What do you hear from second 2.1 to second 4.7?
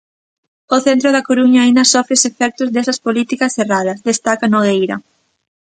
os efectos desas políticas erradas", destaca